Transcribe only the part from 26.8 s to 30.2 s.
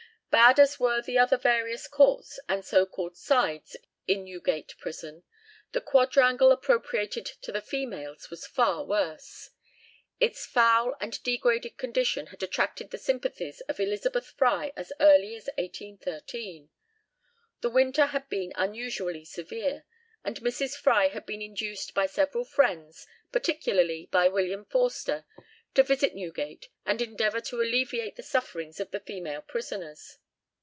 and endeavour to alleviate the sufferings of the female prisoners.